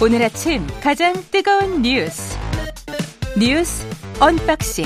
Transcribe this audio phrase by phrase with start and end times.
[0.00, 2.38] 오늘 아침 가장 뜨거운 뉴스
[3.38, 3.86] 뉴스
[4.20, 4.84] unboxing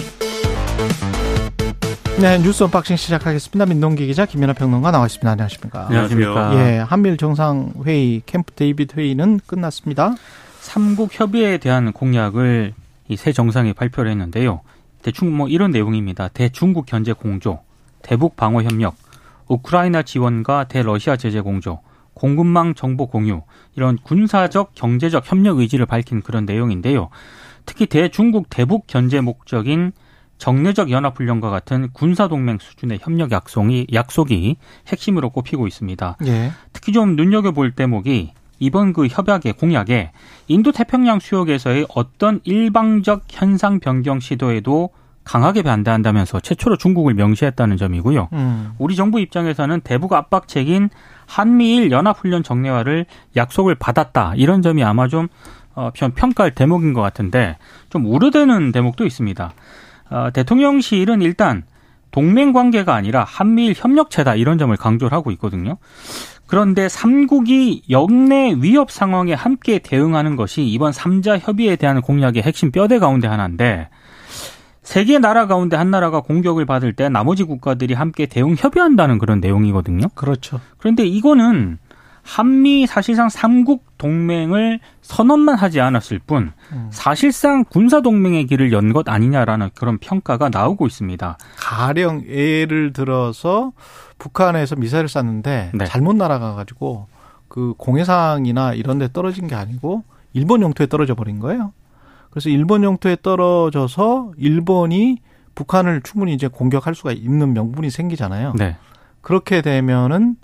[2.20, 3.64] 네, 뉴스 unboxing 시작하겠습니다.
[3.64, 5.30] 민동기 기자, 김민하 평론가 나와 있습니다.
[5.30, 5.86] 안녕하십니까?
[5.86, 6.54] 안녕하십니까.
[6.54, 10.14] 예, 한미일 정상 회의, 캠프 데이빗 회의는 끝났습니다.
[10.60, 12.74] 삼국 협의에 대한 공약을
[13.08, 14.60] 이 세 정상이 발표를 했는데요.
[15.02, 16.28] 대충 뭐 이런 내용입니다.
[16.28, 17.60] 대중국 견제 공조,
[18.02, 18.96] 대북 방어 협력,
[19.48, 21.80] 우크라이나 지원과 대러시아 제재 공조,
[22.20, 23.40] 공급망 정보 공유
[23.76, 27.08] 이런 군사적 경제적 협력 의지를 밝힌 그런 내용인데요.
[27.64, 29.92] 특히 대중국 대북 견제 목적인
[30.36, 34.56] 정례적 연합훈련과 같은 군사동맹 수준의 협력 약속이, 약속이
[34.88, 36.18] 핵심으로 꼽히고 있습니다.
[36.26, 36.52] 예.
[36.74, 40.12] 특히 좀 눈여겨볼 대목이 이번 그 협약의 공약에
[40.46, 44.90] 인도 태평양 수역에서의 어떤 일방적 현상 변경 시도에도
[45.24, 48.28] 강하게 반대한다면서 최초로 중국을 명시했다는 점이고요.
[48.32, 48.72] 음.
[48.78, 50.90] 우리 정부 입장에서는 대북 압박책인
[51.30, 54.34] 한미일 연합훈련 정례화를 약속을 받았다.
[54.34, 55.28] 이런 점이 아마 좀
[55.76, 57.56] 어, 평가할 대목인 것 같은데
[57.88, 59.52] 좀 우려되는 대목도 있습니다.
[60.10, 61.62] 어, 대통령실은 일단
[62.10, 65.76] 동맹 관계가 아니라 한미일 협력체다 이런 점을 강조를 하고 있거든요.
[66.48, 72.98] 그런데 삼국이 역내 위협 상황에 함께 대응하는 것이 이번 삼자 협의에 대한 공약의 핵심 뼈대
[72.98, 73.88] 가운데 하나인데
[74.90, 80.08] 세개 나라 가운데 한 나라가 공격을 받을 때 나머지 국가들이 함께 대응 협의한다는 그런 내용이거든요.
[80.16, 80.60] 그렇죠.
[80.78, 81.78] 그런데 이거는
[82.24, 86.88] 한미 사실상 삼국 동맹을 선언만 하지 않았을 뿐 음.
[86.90, 91.38] 사실상 군사 동맹의 길을 연 것 아니냐라는 그런 평가가 나오고 있습니다.
[91.56, 93.70] 가령 예를 들어서
[94.18, 95.84] 북한에서 미사일을 쐈는데 네.
[95.84, 97.06] 잘못 날아가 가지고
[97.46, 100.02] 그 공해상이나 이런 데 떨어진 게 아니고
[100.32, 101.72] 일본 영토에 떨어져 버린 거예요.
[102.30, 105.18] 그래서 일본 영토에 떨어져서 일본이
[105.54, 108.54] 북한을 충분히 이제 공격할 수가 있는 명분이 생기잖아요.
[108.56, 108.76] 네.
[109.20, 110.36] 그렇게 되면은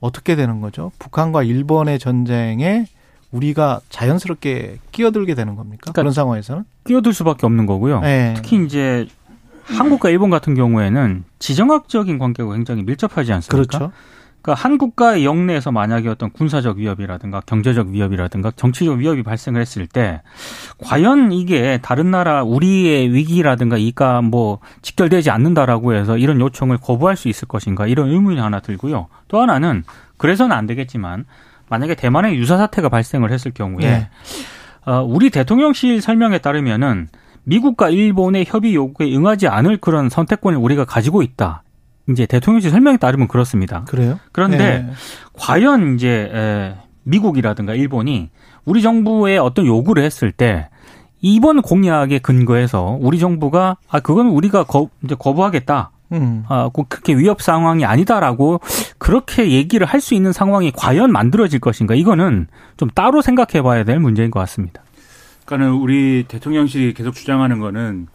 [0.00, 0.92] 어떻게 되는 거죠?
[0.98, 2.86] 북한과 일본의 전쟁에
[3.32, 5.78] 우리가 자연스럽게 끼어들게 되는 겁니까?
[5.82, 6.64] 그러니까 그런 상황에서는?
[6.86, 8.00] 끼어들 수밖에 없는 거고요.
[8.00, 8.34] 네.
[8.36, 9.08] 특히 이제
[9.64, 13.78] 한국과 일본 같은 경우에는 지정학적인 관계가 굉장히 밀접하지 않습니까?
[13.78, 13.92] 그렇죠.
[14.46, 20.22] 그러니까 한국과의 영내에서 만약에 어떤 군사적 위협이라든가 경제적 위협이라든가 정치적 위협이 발생을 했을 때
[20.78, 27.28] 과연 이게 다른 나라 우리의 위기라든가 이가 뭐 직결되지 않는다라고 해서 이런 요청을 거부할 수
[27.28, 29.08] 있을 것인가 이런 의문이 하나 들고요.
[29.26, 29.82] 또 하나는
[30.16, 31.24] 그래서는 안 되겠지만
[31.68, 34.08] 만약에 대만에 유사 사태가 발생을 했을 경우에 네.
[34.84, 37.08] 어, 우리 대통령실 설명에 따르면은
[37.42, 41.64] 미국과 일본의 협의 요구에 응하지 않을 그런 선택권을 우리가 가지고 있다.
[42.08, 43.84] 이제 대통령실 설명에 따르면 그렇습니다.
[43.84, 44.18] 그래요?
[44.32, 44.90] 그런데 네.
[45.34, 46.74] 과연 이제 에,
[47.04, 48.30] 미국이라든가 일본이
[48.64, 50.68] 우리 정부에 어떤 요구를 했을 때
[51.20, 55.90] 이번 공약에 근거해서 우리 정부가 아 그건 우리가 거, 이제 거부하겠다.
[56.12, 56.44] 음.
[56.48, 58.60] 아, 그 그렇게 위협 상황이 아니다라고
[58.98, 62.46] 그렇게 얘기를 할 수 있는 상황이 과연 만들어질 것인가 이거는
[62.76, 64.82] 좀 따로 생각해 봐야 될 문제인 것 같습니다.
[65.46, 68.06] 그러니까는 우리 대통령실이 계속 주장하는 거는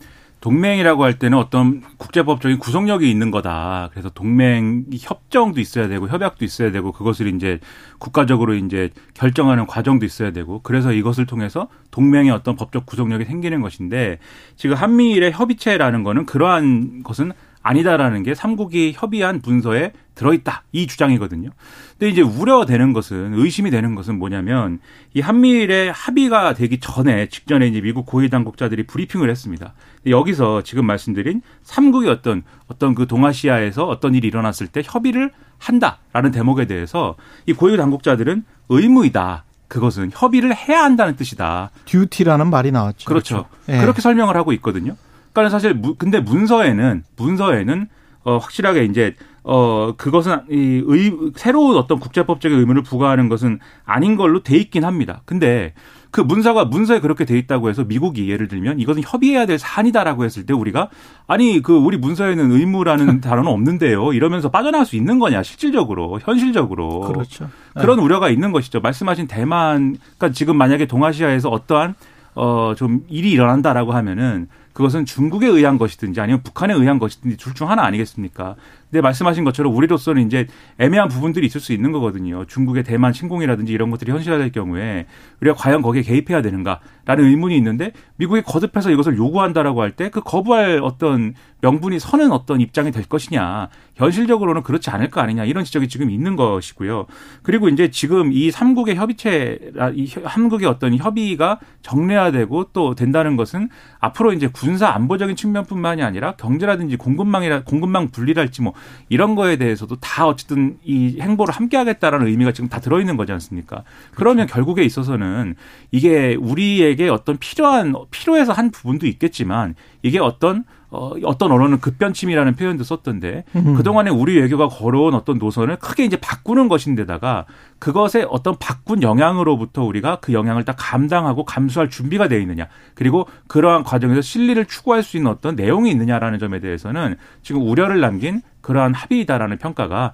[0.42, 3.90] 동맹이라고 할 때는 어떤 국제법적인 구속력이 있는 거다.
[3.92, 7.60] 그래서 동맹 협정도 있어야 되고 협약도 있어야 되고 그것을 이제
[8.00, 14.18] 국가적으로 이제 결정하는 과정도 있어야 되고 그래서 이것을 통해서 동맹의 어떤 법적 구속력이 생기는 것인데
[14.56, 17.32] 지금 한미일의 협의체라는 거는 그러한 것은
[17.64, 21.50] 아니다라는 게 삼국이 협의한 문서에 들어있다 이 주장이거든요.
[21.98, 24.80] 근데 이제 우려되는 것은 의심이 되는 것은 뭐냐면
[25.14, 29.74] 이 한미일의 합의가 되기 전에 직전에 이제 미국 고위 당국자들이 브리핑을 했습니다.
[30.08, 36.66] 여기서 지금 말씀드린 삼국의 어떤 어떤 그 동아시아에서 어떤 일이 일어났을 때 협의를 한다라는 대목에
[36.66, 39.44] 대해서 이 고위 당국자들은 의무이다.
[39.68, 41.72] 그것은 협의를 해야 한다는 뜻이다.
[41.86, 43.08] 듀티라는 말이 나왔죠.
[43.08, 43.46] 그렇죠.
[43.70, 43.78] 예.
[43.78, 44.98] 그렇게 설명을 하고 있거든요.
[45.34, 47.88] 그러니까 사실 무, 근데 문서에는 문서에는
[48.24, 54.44] 어 확실하게 이제 어 그것은 이 의, 새로운 어떤 국제법적인 의무를 부과하는 것은 아닌 걸로
[54.44, 55.22] 돼 있긴 합니다.
[55.26, 55.74] 근데
[56.12, 60.46] 그 문서가 문서에 그렇게 돼 있다고 해서 미국이 예를 들면 이것은 협의해야 될 사안이다라고 했을
[60.46, 60.90] 때 우리가
[61.26, 64.14] 아니 그 우리 문서에는 의무라는 단어는 없는데요.
[64.14, 67.50] 이러면서 빠져나갈 수 있는 거냐 실질적으로 현실적으로 그렇죠.
[67.76, 68.82] 그런 우려가 있는 것이죠.
[68.82, 71.96] 말씀하신 대만, 그러니까 지금 만약에 동아시아에서 어떠한
[72.36, 77.70] 어 좀 일이 일어난다라고 하면은 그것은 중국에 의한 것이든지 아니면 북한에 의한 것이든지 둘 중
[77.70, 78.56] 하나 아니겠습니까?
[78.90, 80.48] 근데 말씀하신 것처럼 우리로서는 이제
[80.78, 82.46] 애매한 부분들이 있을 수 있는 거거든요.
[82.46, 85.06] 중국의 대만 침공이라든지 이런 것들이 현실화될 경우에
[85.42, 90.80] 우리가 과연 거기에 개입해야 되는가라는 의문이 있는데 미국이 거듭해서 이것을 요구한다라고 할 때 그 거부할
[90.84, 93.70] 어떤 명분이 서는 어떤 입장이 될 것이냐.
[93.96, 95.46] 현실적으로는 그렇지 않을 거 아니냐.
[95.46, 97.06] 이런 지적이 지금 있는 것이고요.
[97.44, 99.60] 그리고 이제 지금 이 삼국의 협의체,
[99.94, 103.70] 이 삼국의 어떤 협의가 정례화되고 또 된다는 것은
[104.00, 108.74] 앞으로 이제 군사 안보적인 측면뿐만이 아니라 경제라든지 공급망이라 공급망 분리랄지 뭐
[109.10, 113.32] 이런 거에 대해서도 다 어쨌든 이 행보를 함께 하겠다라는 의미가 지금 다 들어 있는 거지
[113.32, 113.84] 않습니까?
[114.14, 114.54] 그러면 그렇죠.
[114.54, 115.56] 결국에 있어서는
[115.90, 119.74] 이게 우리에게 어떤 필요한 필요해서 한 부분도 있겠지만
[120.04, 123.76] 이게 어떤 어, 어떤 언론은 급변침이라는 표현도 썼던데 음.
[123.76, 127.46] 그동안에 우리 외교가 걸어온 어떤 노선을 크게 이제 바꾸는 것인데다가
[127.80, 133.84] 그것에 어떤 바꾼 영향으로부터 우리가 그 영향을 딱 감당하고 감수할 준비가 되어 있느냐 그리고 그러한
[133.84, 139.60] 과정에서 실리를 추구할 수 있는 어떤 내용이 있느냐라는 점에 대해서는 지금 우려를 남긴 그러한 합의다라는
[139.60, 140.12] 평가가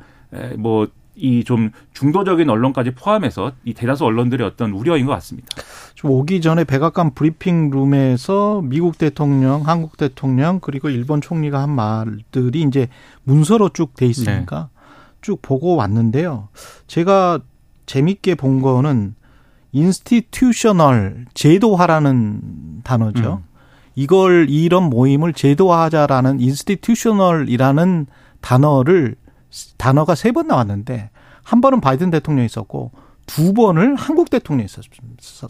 [0.57, 0.87] 뭐
[1.17, 5.47] 이 좀 중도적인 언론까지 포함해서 이 대다수 언론들의 어떤 우려인 것 같습니다.
[5.95, 12.61] 좀 오기 전에 백악관 브리핑 룸에서 미국 대통령, 한국 대통령 그리고 일본 총리가 한 말들이
[12.61, 12.87] 이제
[13.23, 14.77] 문서로 쭉 돼 있으니까 네.
[15.21, 16.49] 쭉 보고 왔는데요.
[16.87, 17.39] 제가
[17.87, 19.15] 재밌게 본 거는
[19.71, 23.41] institutional 제도화라는 단어죠.
[23.43, 23.47] 음.
[23.95, 28.05] 이걸 이런 모임을 제도화하자라는 institutional이라는
[28.41, 29.15] 단어를
[29.77, 31.09] 단어가 세 번 나왔는데
[31.43, 32.91] 한 번은 바이든 대통령이 썼었고
[33.25, 34.67] 두 번을 한국 대통령이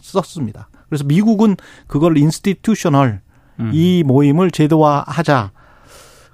[0.02, 0.70] 썼습니다.
[0.90, 1.56] 그래서 미국은
[1.88, 3.22] 그걸 institutional
[3.60, 3.72] 음.
[3.74, 5.52] 이 모임을 제도화하자.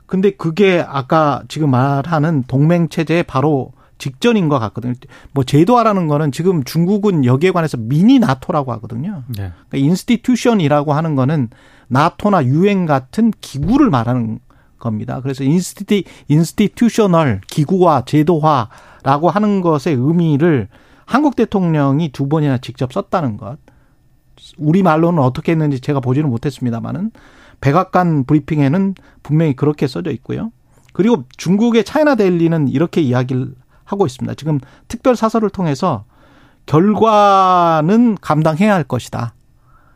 [0.05, 4.93] 근데 그게 아까 지금 말하는 동맹 체제에 바로 직전인 것 같거든요.
[5.31, 9.23] 뭐 제도화라는 거는 지금 중국은 여기에 관해서 미니 나토라고 하거든요.
[9.27, 9.51] 네.
[9.69, 11.49] 그러니까 institution이라고 하는 거는
[11.87, 14.39] 나토나 유엔 같은 기구를 말하는
[14.83, 15.21] 겁니다.
[15.21, 20.67] 그래서 insti institutional 기구화 제도화라고 하는 것의 의미를
[21.05, 23.57] 한국 대통령이 두 번이나 직접 썼다는 것.
[24.57, 27.11] 우리 말로는 어떻게 했는지 제가 보지는 못했습니다만은
[27.61, 30.51] 백악관 브리핑에는 분명히 그렇게 써져 있고요.
[30.91, 33.55] 그리고 중국의 차이나 데일리는 이렇게 이야기를
[33.85, 34.33] 하고 있습니다.
[34.35, 34.59] 지금
[34.89, 36.03] 특별 사설을 통해서
[36.65, 39.33] 결과는 감당해야 할 것이다.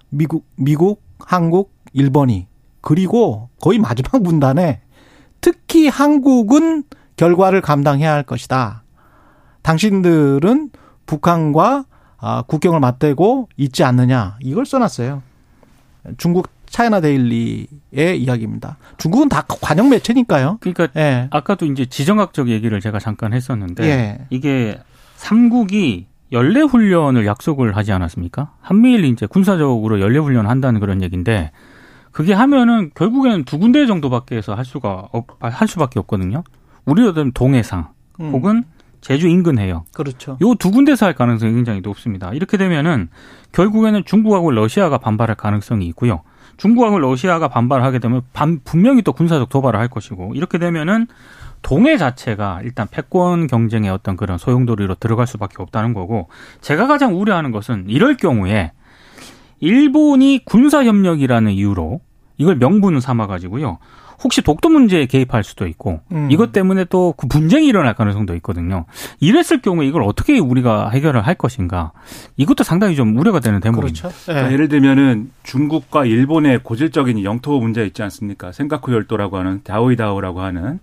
[0.09, 2.46] 미국, 미국, 한국, 일본이
[2.87, 4.79] 그리고 거의 마지막 문단에
[5.41, 6.85] 특히 한국은
[7.17, 8.83] 결과를 감당해야 할 것이다.
[9.61, 10.69] 당신들은
[11.05, 11.83] 북한과
[12.17, 14.37] 아, 국경을 맞대고 있지 않느냐.
[14.41, 15.21] 이걸 써놨어요.
[16.15, 18.77] 중국 차이나 데일리의 이야기입니다.
[18.97, 20.59] 중국은 다 관영 매체니까요.
[20.61, 21.27] 그러니까 예.
[21.31, 24.25] 아까도 이제 지정학적 얘기를 제가 잠깐 했었는데 예.
[24.29, 24.79] 이게
[25.17, 28.53] 삼국이 연례 훈련을 약속을 하지 않았습니까?
[28.61, 31.51] 한미일 이제 군사적으로 연례 훈련을 한다는 그런 얘기인데
[32.17, 36.43] 그게 하면은 결국에는 두 군데 정도밖에 해서 할 수가 없, 할 수밖에 없거든요.
[36.85, 38.31] 우리로 면 동해상 음.
[38.31, 38.63] 혹은
[39.01, 39.85] 제주 인근 해역.
[39.91, 40.35] 그렇죠.
[40.41, 42.33] 요 두 군데서 할 가능성이 굉장히 높습니다.
[42.33, 43.09] 이렇게 되면은
[43.51, 46.23] 결국에는 중국하고 러시아가 반발할 가능성이 있고요.
[46.57, 51.05] 중국하고 러시아가 반발하게 되면 반, 분명히 또 군사적 도발을 할 것이고 이렇게 되면은
[51.61, 56.29] 동해 자체가 일단 패권 경쟁의 어떤 그런 소용돌이로 들어갈 수밖에 없다는 거고
[56.61, 58.71] 제가 가장 우려하는 것은 이럴 경우에
[59.59, 62.01] 일본이 군사 협력이라는 이유로
[62.37, 63.77] 이걸 명분을 삼아 가지고요.
[64.23, 66.27] 혹시 독도 문제에 개입할 수도 있고 음.
[66.31, 68.85] 이것 때문에 또 그 분쟁이 일어날 가능성도 있거든요.
[69.19, 71.91] 이랬을 경우에 이걸 어떻게 우리가 해결을 할 것인가
[72.35, 74.09] 이것도 상당히 좀 우려가 되는 대목입니다.
[74.09, 74.17] 그렇죠.
[74.17, 74.33] 네.
[74.33, 78.51] 그러니까 예를 들면은 중국과 일본의 고질적인 영토 문제 있지 않습니까?
[78.51, 80.79] 생카쿠 열도라고 하는 다오이다오라고 하는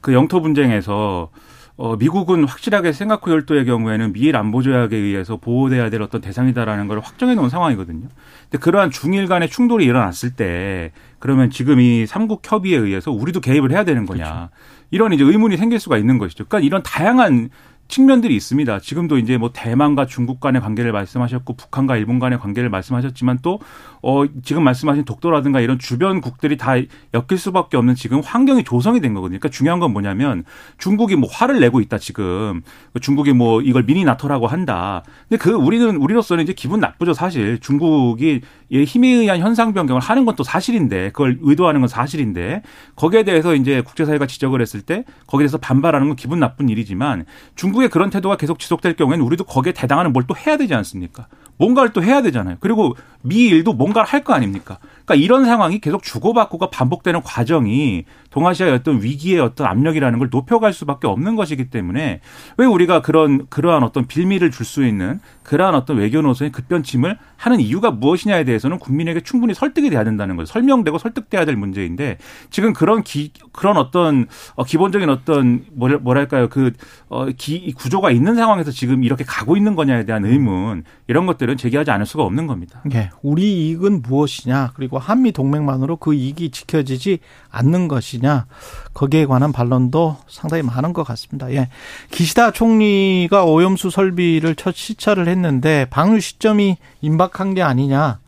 [0.00, 1.30] 그 영토 분쟁에서
[1.76, 7.34] 어, 미국은 확실하게 생각후 열도의 경우에는 미일 안보조약에 의해서 보호돼야 될 어떤 대상이다라는 걸 확정해
[7.34, 8.06] 놓은 상황이거든요.
[8.44, 13.72] 근데 그러한 중일 간의 충돌이 일어났을 때 그러면 지금 이 삼국 협의에 의해서 우리도 개입을
[13.72, 14.24] 해야 되는 거냐.
[14.24, 14.50] 그렇죠.
[14.92, 16.44] 이런 이제 의문이 생길 수가 있는 것이죠.
[16.44, 17.50] 그러니까 이런 다양한
[17.94, 18.80] 측면들이 있습니다.
[18.80, 23.60] 지금도 이제 뭐 대만과 중국 간의 관계를 말씀하셨고 북한과 일본 간의 관계를 말씀하셨지만 또
[24.02, 29.38] 어, 지금 말씀하신 독도라든가 이런 주변국들이 다 엮일 수밖에 없는 지금 환경이 조성이 된 거거든요.
[29.38, 30.44] 그러니까 중요한 건 뭐냐면
[30.76, 32.60] 중국이 뭐 화를 내고 있다 지금
[33.00, 35.02] 중국이 뭐 이걸 미니 나토라고 한다.
[35.28, 40.34] 근데 그 우리는 우리로서는 이제 기분 나쁘죠 사실 중국이 힘에 의한 현상 변경을 하는 건
[40.36, 42.62] 또 사실인데 그걸 의도하는 건 사실인데
[42.96, 47.24] 거기에 대해서 이제 국제사회가 지적을 했을 때 거기에 대해서 반발하는 건 기분 나쁜 일이지만
[47.54, 51.26] 중 국의 그런 태도가 계속 지속될 경우에는 우리도 거기에 대당하는 뭘 또 해야 되지 않습니까?
[51.56, 52.56] 뭔가를 또 해야 되잖아요.
[52.60, 54.78] 그리고 미일도 뭔가를 할 거 아닙니까?
[55.04, 61.06] 그러니까 이런 상황이 계속 주고받고가 반복되는 과정이 동아시아의 어떤 위기의 어떤 압력이라는 걸 높여갈 수밖에
[61.06, 62.20] 없는 것이기 때문에
[62.56, 67.60] 왜 우리가 그런 그러한 어떤 빌미를 줄 수 있는 그러한 어떤 외교 노선의 급변침을 하는
[67.60, 70.50] 이유가 무엇이냐에 대해서는 국민에게 충분히 설득이 돼야 된다는 거죠.
[70.50, 72.16] 설명되고 설득돼야 될 문제인데
[72.48, 76.72] 지금 그런 기 그런 어떤 어 기본적인 어떤 뭐랄까요 그
[77.10, 81.56] 어, 기, 구조가 있는 상황에서 지금 이렇게 가고 있는 거냐에 대한 의문 이런 것들 은
[81.56, 82.80] 제기하지 않을 수가 없는 겁니다.
[82.84, 83.10] 네.
[83.22, 87.18] 우리 이익은 무엇이냐 그리고 한미 동맹만으로 그 이익이 지켜지지
[87.50, 88.46] 않는 것이냐
[88.94, 91.52] 거기에 관한 반론도 상당히 많은 것 같습니다.
[91.52, 91.68] 예.
[92.10, 98.18] 기시다 총리가 오염수 설비를 첫 시찰을 했는데 방류 시점이 임박한 게 아니냐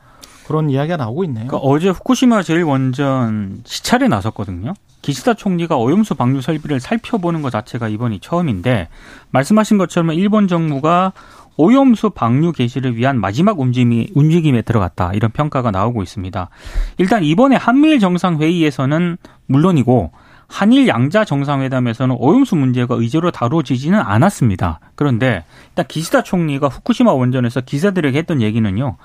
[0.47, 1.47] 그런 이야기가 나오고 있네요.
[1.47, 4.75] 그러니까 어제 후쿠시마 제1원전 시찰에 나섰거든요.
[5.03, 8.89] 기시다 총리가 오염수 방류 설비를 살펴보는 것 자체가 이번이 처음인데
[9.31, 11.13] 말씀하신 것처럼 일본 정부가
[11.57, 15.13] 오염수 방류 개시를 위한 마지막 움직임이, 움직임에 들어갔다.
[15.15, 16.49] 이런 평가가 나오고 있습니다.
[16.99, 20.13] 일단 이번에 한미일 정상회의에서는 물론이고
[20.49, 24.81] 한일 양자 정상회담에서는 오염수 문제가 의제로 다뤄지지는 않았습니다.
[24.95, 28.97] 그런데 일단 기시다 총리가 후쿠시마 원전에서 기자들에게 했던 얘기는요.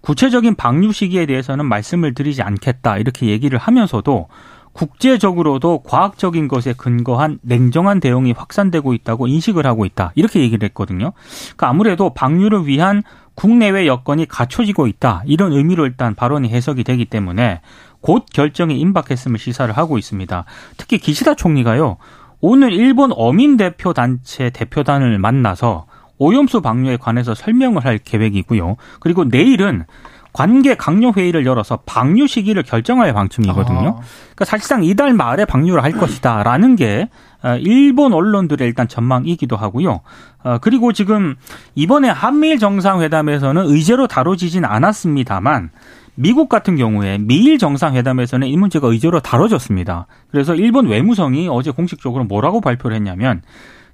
[0.00, 2.96] 구체적인 방류 시기에 대해서는 말씀을 드리지 않겠다.
[2.98, 4.28] 이렇게 얘기를 하면서도
[4.72, 10.12] 국제적으로도 과학적인 것에 근거한 냉정한 대응이 확산되고 있다고 인식을 하고 있다.
[10.14, 11.12] 이렇게 얘기를 했거든요.
[11.44, 13.02] 그러니까 아무래도 방류를 위한
[13.34, 15.22] 국내외 여건이 갖춰지고 있다.
[15.26, 17.60] 이런 의미로 일단 발언이 해석이 되기 때문에
[18.00, 20.44] 곧 결정이 임박했음을 시사를 하고 있습니다.
[20.76, 21.96] 특히 기시다 총리가요.
[22.40, 25.86] 오늘 일본 어민 대표 단체 대표단을 만나서
[26.18, 28.76] 오염수 방류에 관해서 설명을 할 계획이고요.
[29.00, 29.84] 그리고 내일은
[30.32, 33.78] 관계 강요 회의를 열어서 방류 시기를 결정할 방침이거든요.
[33.78, 34.00] 아.
[34.00, 37.08] 그러니까 사실상 이달 말에 방류를 할 것이다라는 게
[37.42, 40.00] 어, 일본 언론들의 일단 전망이기도 하고요.
[40.44, 41.36] 어, 그리고 지금
[41.74, 45.70] 이번에 한미일 정상회담에서는 의제로 다뤄지진 않았습니다만
[46.14, 50.06] 미국 같은 경우에 미일 정상회담에서는 이 문제가 의제로 다뤄졌습니다.
[50.30, 53.42] 그래서 일본 외무성이 어제 공식적으로 뭐라고 발표를 했냐면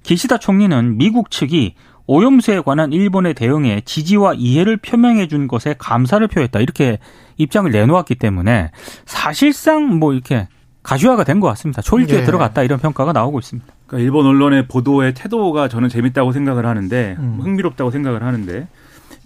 [0.02, 1.74] 기시다 총리는 미국 측이
[2.06, 6.60] 오염수에 관한 일본의 대응에 지지와 이해를 표명해 준 것에 감사를 표했다.
[6.60, 6.98] 이렇게
[7.36, 8.70] 입장을 내놓았기 때문에
[9.04, 10.48] 사실상 뭐 이렇게
[10.82, 11.82] 가주화가 된 것 같습니다.
[11.82, 12.24] 초일기에 예.
[12.24, 13.72] 들어갔다 이런 평가가 나오고 있습니다.
[13.86, 17.38] 그러니까 일본 언론의 보도의 태도가 저는 재밌다고 생각을 하는데 음.
[17.42, 18.68] 흥미롭다고 생각을 하는데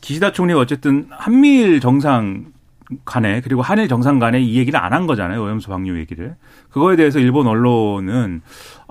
[0.00, 2.46] 기시다 총리가 어쨌든 한미일 정상
[3.04, 5.44] 간에 그리고 한일 정상 간에 이 얘기를 안 한 거잖아요.
[5.44, 6.34] 오염수 방류 얘기를.
[6.70, 8.40] 그거에 대해서 일본 언론은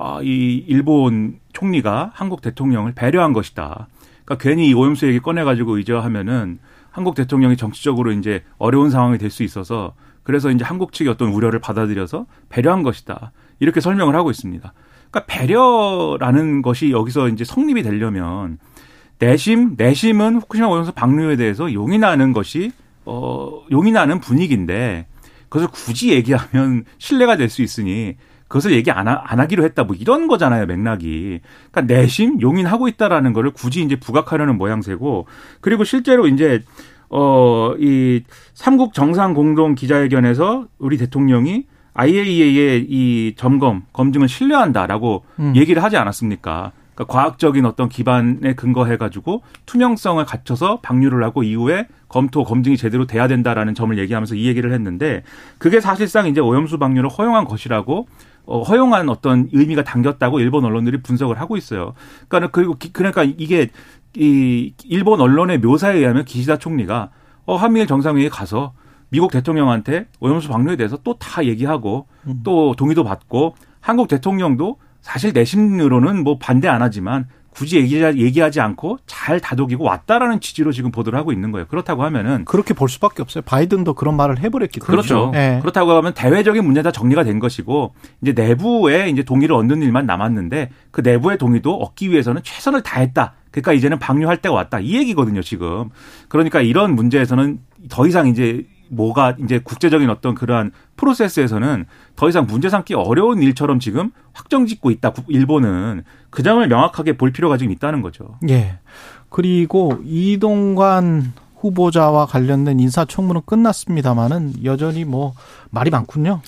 [0.02, 3.88] 아, 이 일본 총리가 한국 대통령을 배려한 것이다.
[4.24, 9.44] 그러니까 괜히 이 오염수 얘기 꺼내가지고 의제하면은 한국 대통령이 정치적으로 이제 어려운 상황이 될 수
[9.44, 13.34] 있어서 그래서 이제 한국 측의 어떤 우려를 받아들여서 배려한 것이다.
[13.60, 14.74] 이렇게 설명을 하고 있습니다.
[15.12, 18.58] 그러니까 배려라는 것이 여기서 이제 성립이 되려면
[19.18, 22.72] 내심, 내심은 후쿠시마 오염수 방류에 대해서 용인하는 것이
[23.04, 25.08] 어, 용인하는 분위기인데
[25.50, 28.16] 그것을 굳이 얘기하면 신뢰가 될 수 있으니
[28.50, 31.40] 그것을 얘기 안, 하, 안 하기로 했다 뭐 이런 거잖아요 맥락이
[31.72, 35.28] 그러니까 내심 용인하고 있다라는 거를 굳이 이제 부각하려는 모양새고
[35.62, 36.62] 그리고 실제로 이제
[37.10, 45.54] 어 이 삼국 정상 공동 기자회견에서 우리 대통령이 IAEA의 이 점검 검증을 신뢰한다라고 음.
[45.56, 46.72] 얘기를 하지 않았습니까?
[46.94, 53.28] 그러니까 과학적인 어떤 기반에 근거해 가지고 투명성을 갖춰서 방류를 하고 이후에 검토 검증이 제대로 돼야
[53.28, 55.24] 된다라는 점을 얘기하면서 이 얘기를 했는데
[55.58, 58.08] 그게 사실상 이제 오염수 방류를 허용한 것이라고 어,
[58.48, 61.94] 허용한 어떤 의미가 담겼다고 일본 언론들이 분석을 하고 있어요.
[62.28, 63.70] 그러니까 그리고 그러니까 이게
[64.16, 67.12] 이 일본 언론의 묘사에 의하면 기시다 총리가
[67.46, 68.74] 어 한미일 정상회의에 가서
[69.10, 72.42] 미국 대통령한테 오염수 방류에 대해서 또 다 얘기하고 음.
[72.44, 77.28] 또 동의도 받고 한국 대통령도 사실 내심으로는 뭐 반대 안 하지만
[77.60, 81.68] 굳이 얘기하 지 않고 잘 다독이고 왔다라는 취지로 지금 보도를 하고 있는 거예요.
[81.68, 83.42] 그렇다고 하면은 그렇게 볼 수밖에 없어요.
[83.42, 85.32] 바이든도 그런 말을 해버렸기 때문에 그렇죠.
[85.34, 85.60] 네.
[85.60, 90.70] 그렇다고 하면 대외적인 문제 다 정리가 된 것이고 이제 내부에 이제 동의를 얻는 일만 남았는데
[90.92, 93.34] 그 내부의 동의도 얻기 위해서는 최선을 다했다.
[93.52, 94.80] 그러니까 이제는 방류할 때가 왔다.
[94.80, 95.90] 이 얘기거든요, 지금.
[96.30, 102.70] 그러니까 이런 문제에서는 더 이상 이제 뭐가 이제 국제적인 어떤 그러한 프로세스에서는 더 이상 문제
[102.70, 105.14] 삼기 어려운 일처럼 지금 확정 짓고 있다.
[105.28, 108.38] 일본은 그 점을 명확하게 볼 필요가 지금 있다는 거죠.
[108.50, 108.80] 예.
[109.30, 115.34] 그리고 이동관 후보자와 관련된 인사청문은 끝났습니다마는 여전히 뭐
[115.70, 116.42] 말이 많군요.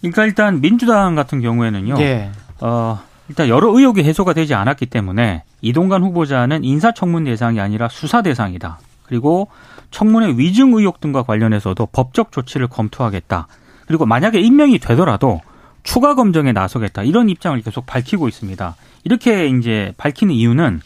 [0.00, 1.96] 그러니까 일단 민주당 같은 경우에는요.
[2.00, 2.30] 예.
[2.60, 8.78] 어, 일단 여러 의혹이 해소가 되지 않았기 때문에 이동관 후보자는 인사청문 대상이 아니라 수사 대상이다.
[9.04, 9.48] 그리고
[9.90, 13.46] 청문회 위증 의혹 등과 관련해서도 법적 조치를 검토하겠다.
[13.86, 15.40] 그리고 만약에 임명이 되더라도
[15.82, 17.02] 추가 검증에 나서겠다.
[17.02, 18.76] 이런 입장을 계속 밝히고 있습니다.
[19.04, 20.80] 이렇게 이제 밝히는 이유는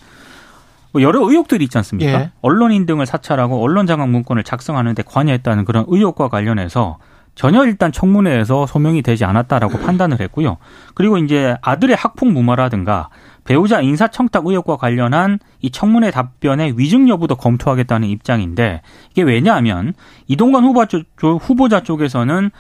[0.93, 2.13] 뭐 여러 의혹들이 있지 않습니까?
[2.13, 2.31] 예.
[2.43, 6.99] 언론인 등을 사찰하고 언론 장악 문건을 작성하는데 관여했다는 그런 의혹과 관련해서
[7.35, 10.59] 전혀 일단 청문회에서 소명이 되지 않았다라고 판단을 했고요.
[10.95, 13.09] 그리고 이제 아들의 학폭 무마라든가
[13.45, 19.95] 배우자 인사청탁 의혹과 관련한 이 청문회 답변의 위증 여부도 검토하겠다는 입장인데 이게 왜냐하면
[20.29, 22.51] 이동관 후보자, 쪽에서는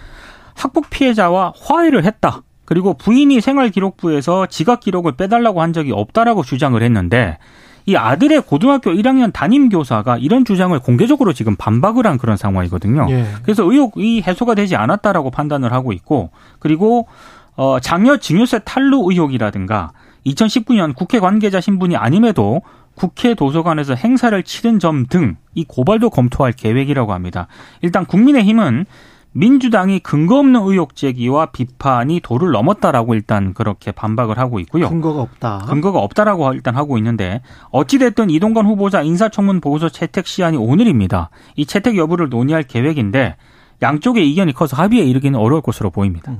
[0.55, 2.43] 학폭 피해자와 화해를 했다.
[2.65, 7.39] 그리고 부인이 생활기록부에서 지각 기록을 빼달라고 한 적이 없다라고 주장을 했는데
[7.85, 13.07] 이 아들의 고등학교 1학년 담임 교사가 이런 주장을 공개적으로 지금 반박을 한 그런 상황이거든요.
[13.11, 13.27] 예.
[13.43, 17.09] 그래서 의혹이 해소가 되지 않았다라고 판단을 하고 있고 그리고
[17.57, 19.93] 어 장녀 증여세 탈루 의혹이라든가
[20.27, 22.63] 2019년 국회 관계자 신분이 아님에도
[22.95, 27.47] 국회 도서관에서 행사를 치른 점 등 이 고발도 검토할 계획이라고 합니다.
[27.83, 28.87] 일단 국민의힘은
[29.35, 34.89] 민주당이 근거 없는 의혹 제기와 비판이 도를 넘었다라고 일단 그렇게 반박을 하고 있고요.
[34.89, 35.59] 근거가 없다.
[35.69, 41.31] 근거가 없다라고 일단 하고 있는데 어찌됐든 이동관 후보자 인사청문 보고서 채택 시한이 오늘입니다.
[41.57, 43.37] 이 채택 여부를 논의할 계획인데
[43.83, 46.31] 양쪽의 이견이 커서 합의에 이르기는 어려울 것으로 보입니다.
[46.33, 46.39] 그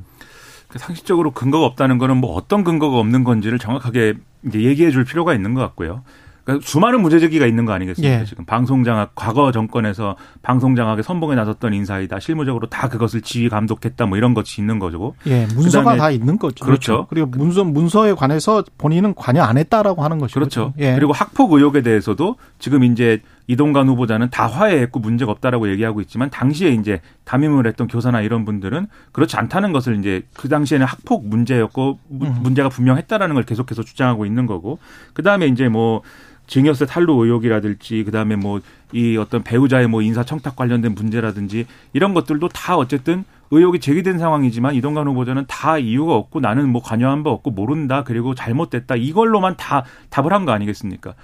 [0.79, 4.15] 상식적으로 근거가 없다는 거는 뭐 어떤 근거가 없는 건지를 정확하게
[4.47, 6.03] 이제 얘기해 줄 필요가 있는 것 같고요.
[6.45, 8.21] 그러니까 수많은 문제 제기가 있는 거 아니겠습니까?
[8.21, 8.25] 예.
[8.25, 12.19] 지금 방송장악 과거 정권에서 방송장악에 선봉에 나섰던 인사이다.
[12.19, 14.07] 실무적으로 다 그것을 지휘 감독했다.
[14.07, 15.15] 뭐 이런 것이 있는 거죠.
[15.27, 16.65] 예, 문서가 다 있는 거죠.
[16.65, 17.07] 그렇죠.
[17.09, 20.41] 그리고 문서 문서에 관해서 본인은 관여 안 했다라고 하는 것이죠.
[20.41, 20.75] 그렇죠.
[20.79, 20.95] 예.
[20.97, 23.23] 그리고 학폭 의혹에 대해서도 지금 이제
[23.53, 28.87] 이동관 후보자는 다 화해했고 문제가 없다라고 얘기하고 있지만 당시에 이제 담임을 했던 교사나 이런 분들은
[29.13, 32.37] 그렇지 않다는 것을 이제 그 당시에는 학폭 문제였고 무- 음.
[32.43, 34.79] 문제가 분명했다라는 걸 계속해서 주장하고 있는 거고
[35.13, 36.03] 그 다음에 이제 뭐
[36.47, 38.61] 증여세 탈루 의혹이라든지 그다음에 뭐
[38.95, 44.75] 이 어떤 배우자의 뭐 인사 청탁 관련된 문제라든지 이런 것들도 다 어쨌든 의혹이 제기된 상황이지만
[44.75, 49.85] 이동관 후보자는 다 이유가 없고 나는 뭐 관여한 바 없고 모른다 그리고 잘못됐다 이걸로만 다
[50.11, 51.15] 답을 한 거 아니겠습니까?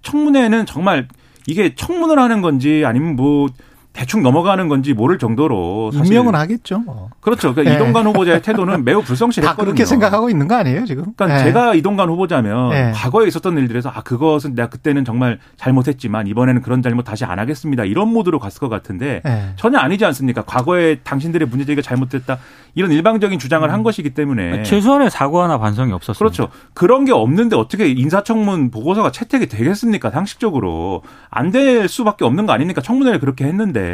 [0.00, 1.06] 청문회는 정말
[1.48, 3.48] 이게 청문을 하는 건지 아니면 뭐
[3.92, 6.78] 대충 넘어가는 건지 모를 정도로 사실 임명은 하겠죠.
[6.80, 7.10] 뭐.
[7.20, 7.52] 그렇죠.
[7.52, 7.76] 그러니까 예.
[7.76, 9.64] 이동관 후보자의 태도는 매우 다 불성실했거든요.
[9.64, 11.12] 그렇게 생각하고 있는 거 아니에요 지금?
[11.16, 11.44] 그러니까 예.
[11.44, 12.92] 제가 이동관 후보자면 예.
[12.94, 17.84] 과거에 있었던 일들에서 아 그것은 내가 그때는 정말 잘못했지만 이번에는 그런 잘못 다시 안 하겠습니다
[17.84, 19.42] 이런 모드로 갔을 것 같은데 예.
[19.56, 20.42] 전혀 아니지 않습니까?
[20.42, 22.38] 과거에 당신들의 문제 제기가 잘못됐다
[22.76, 26.18] 이런 일방적인 주장을 한 것이기 때문에 최소한의 사과나 반성이 없었습니다.
[26.18, 26.52] 그렇죠.
[26.72, 30.10] 그런 게 없는데 어떻게 인사청문 보고서가 채택이 되겠습니까?
[30.10, 32.82] 상식적으로 안 될 수밖에 없는 거 아닙니까?
[32.82, 33.87] 청문회를 그렇게 했는데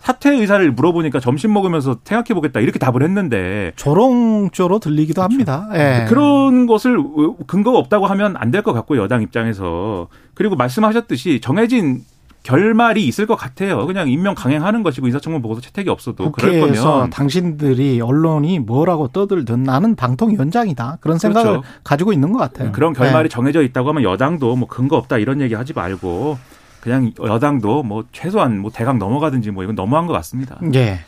[0.00, 5.68] 사퇴 의사를 물어보니까 점심 먹으면서 생각해 보겠다 이렇게 답을 했는데 조롱조로 들리기도 합니다.
[5.74, 6.06] 예.
[6.08, 6.98] 그런 것을
[7.46, 12.02] 근거가 없다고 하면 안 될 것 같고요 여당 입장에서 그리고 말씀하셨듯이 정해진
[12.42, 13.86] 결말이 있을 것 같아요.
[13.86, 19.94] 그냥 임명 강행하는 것이고 인사청문 보고서 채택이 없어도 그럴 거면 당신들이 언론이 뭐라고 떠들든 나는
[19.94, 21.68] 방통 위원장이다 그런 생각을 그렇죠.
[21.84, 22.72] 가지고 있는 것 같아요.
[22.72, 23.28] 그런 결말이 예.
[23.28, 26.36] 정해져 있다고 하면 여당도 뭐 근거 없다 이런 얘기 하지 말고
[26.82, 30.58] 그냥 여당도 뭐 최소한 뭐 대강 넘어가든지 뭐 이건 너무한 것 같습니다.
[30.74, 30.98] 예.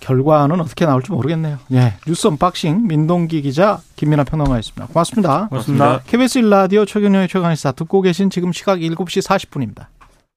[0.00, 1.58] 결과는 어떻게 나올지 모르겠네요.
[1.72, 1.94] 예.
[2.06, 4.86] 뉴스 unboxing 민동기 기자 김민하 평론가였습니다.
[4.86, 5.48] 고맙습니다.
[5.48, 6.00] 고맙습니다.
[6.06, 9.86] KBS 1라디오 최경영의 최강시사 듣고 계신 지금 시각 7시 40분입니다.